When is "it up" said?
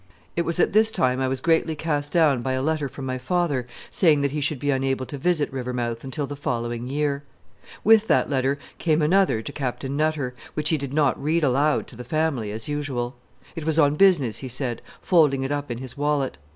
15.43-15.69